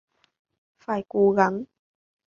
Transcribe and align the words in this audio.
phải 0.79 1.03
cố 1.07 1.31
gắng 1.31 1.63